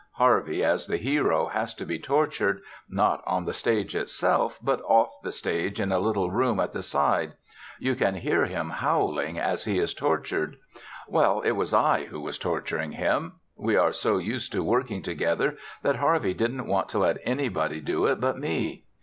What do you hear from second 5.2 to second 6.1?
the stage in a